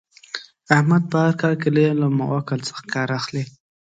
[0.75, 3.43] احمد په هر کار کې له علم او عقل څخه کار اخلي.